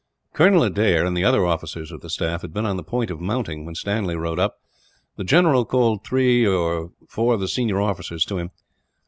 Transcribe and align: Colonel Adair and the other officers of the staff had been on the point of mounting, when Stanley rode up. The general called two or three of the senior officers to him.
Colonel 0.33 0.63
Adair 0.63 1.05
and 1.05 1.15
the 1.15 1.23
other 1.23 1.45
officers 1.45 1.91
of 1.91 2.01
the 2.01 2.09
staff 2.09 2.41
had 2.41 2.51
been 2.51 2.65
on 2.65 2.75
the 2.75 2.83
point 2.83 3.11
of 3.11 3.21
mounting, 3.21 3.65
when 3.67 3.75
Stanley 3.75 4.15
rode 4.15 4.39
up. 4.39 4.55
The 5.15 5.23
general 5.23 5.63
called 5.63 6.03
two 6.03 6.51
or 6.51 6.89
three 7.07 7.33
of 7.35 7.39
the 7.39 7.47
senior 7.47 7.79
officers 7.79 8.25
to 8.25 8.39
him. 8.39 8.49